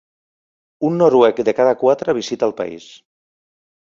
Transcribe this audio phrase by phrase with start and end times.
[0.89, 2.87] Un noruec de cada quatre visita el país.